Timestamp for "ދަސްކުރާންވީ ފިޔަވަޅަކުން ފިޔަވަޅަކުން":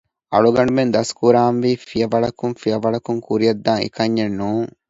0.95-3.21